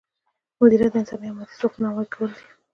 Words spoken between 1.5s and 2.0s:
ځواکونو